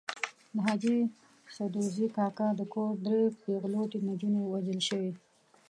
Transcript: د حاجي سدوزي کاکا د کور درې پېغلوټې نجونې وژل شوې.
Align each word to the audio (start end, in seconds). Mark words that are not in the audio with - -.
د 0.53 0.55
حاجي 0.65 0.97
سدوزي 1.55 2.07
کاکا 2.17 2.47
د 2.59 2.61
کور 2.73 2.91
درې 3.05 3.21
پېغلوټې 3.41 3.99
نجونې 4.07 4.41
وژل 4.43 4.79
شوې. 4.89 5.11